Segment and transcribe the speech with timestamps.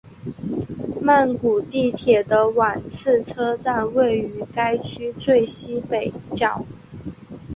[0.99, 6.65] 曼谷地铁的挽赐车站位于该区最西北角。